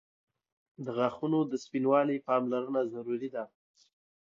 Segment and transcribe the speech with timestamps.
[0.85, 3.43] •د غاښونو د سپینوالي پاملرنه ضروري ده.